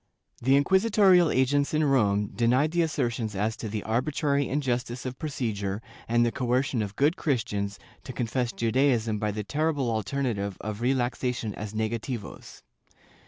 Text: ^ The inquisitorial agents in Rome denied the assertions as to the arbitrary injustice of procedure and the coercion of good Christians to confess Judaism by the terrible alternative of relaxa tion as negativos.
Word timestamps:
^ 0.41 0.43
The 0.43 0.55
inquisitorial 0.55 1.29
agents 1.29 1.75
in 1.75 1.83
Rome 1.83 2.31
denied 2.35 2.71
the 2.71 2.81
assertions 2.81 3.35
as 3.35 3.55
to 3.57 3.69
the 3.69 3.83
arbitrary 3.83 4.49
injustice 4.49 5.05
of 5.05 5.19
procedure 5.19 5.79
and 6.07 6.25
the 6.25 6.31
coercion 6.31 6.81
of 6.81 6.95
good 6.95 7.15
Christians 7.17 7.77
to 8.05 8.11
confess 8.11 8.51
Judaism 8.51 9.19
by 9.19 9.29
the 9.29 9.43
terrible 9.43 9.91
alternative 9.91 10.57
of 10.59 10.79
relaxa 10.79 11.35
tion 11.35 11.53
as 11.53 11.75
negativos. 11.75 12.63